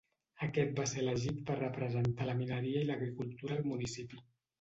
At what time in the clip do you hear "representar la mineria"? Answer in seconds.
1.59-2.81